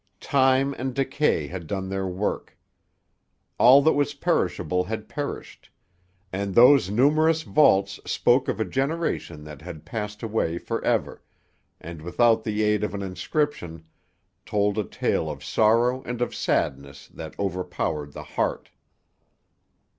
[0.19, 2.57] Time and decay had done their work.
[3.59, 5.69] All that was perishable had perished,
[6.33, 11.21] and those numerous vaults spoke of a generation that had passed away for ever,
[11.79, 13.85] and without the aid of an inscription,
[14.43, 18.71] told a tale of sorrow and of sadness that overpowered the heart.